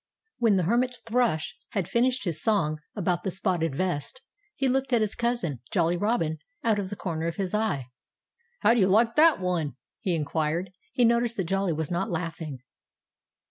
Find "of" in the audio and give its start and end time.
6.79-6.89, 7.27-7.35